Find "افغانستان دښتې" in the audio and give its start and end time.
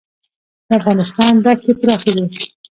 0.79-1.71